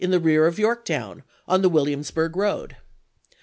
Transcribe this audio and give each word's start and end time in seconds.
HoiisG 0.01 0.05
ill 0.15 0.19
the 0.19 0.19
rear 0.19 0.47
of 0.47 0.57
Yorktown, 0.57 1.21
on 1.47 1.61
the 1.61 1.69
Williams 1.69 2.09
burg 2.09 2.35
road. 2.35 2.75